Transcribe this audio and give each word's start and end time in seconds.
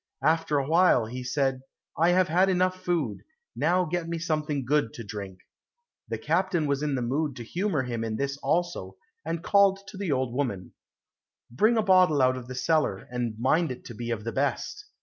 After 0.23 0.57
a 0.57 0.67
while 0.67 1.05
he 1.05 1.23
said, 1.23 1.61
"I 1.95 2.09
have 2.09 2.27
had 2.27 2.49
enough 2.49 2.83
food, 2.83 3.21
now 3.55 3.85
get 3.85 4.09
me 4.09 4.17
something 4.17 4.65
good 4.65 4.93
to 4.95 5.03
drink." 5.03 5.37
The 6.09 6.17
captain 6.17 6.65
was 6.65 6.81
in 6.81 6.95
the 6.95 7.03
mood 7.03 7.35
to 7.35 7.43
humour 7.43 7.83
him 7.83 8.03
in 8.03 8.15
this 8.15 8.35
also, 8.37 8.97
and 9.23 9.43
called 9.43 9.77
to 9.89 9.97
the 9.97 10.11
old 10.11 10.33
woman, 10.33 10.71
"Bring 11.51 11.77
a 11.77 11.83
bottle 11.83 12.19
out 12.19 12.35
of 12.35 12.47
the 12.47 12.55
cellar, 12.55 13.07
and 13.11 13.37
mind 13.37 13.71
it 13.71 13.87
be 13.95 14.09
of 14.09 14.23
the 14.23 14.31
best." 14.31 14.87